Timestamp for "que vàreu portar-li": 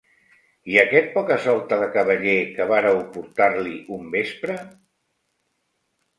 2.57-3.75